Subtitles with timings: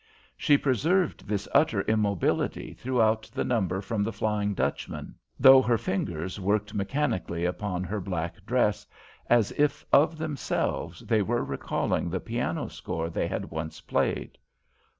[0.35, 6.39] She preserved this utter immobility throughout the number from The Flying Dutchman, though her fingers
[6.39, 8.87] worked mechanically upon her black dress,
[9.29, 14.39] as if, of themselves, they were recalling the piano score they had once played.